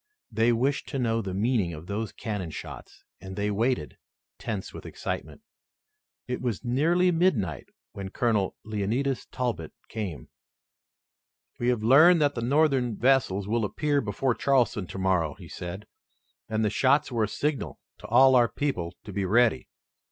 [0.31, 3.99] They wished to know the meaning of those cannon shots and they waited,
[4.39, 5.41] tense with excitement.
[6.27, 10.29] It was nearly midnight when Colonel Leonidas Talbot came.
[11.59, 15.85] "We have learned that the Northern vessels will appear before Charleston tomorrow," he said,
[16.49, 19.67] "and the shots were a signal to all our people to be ready.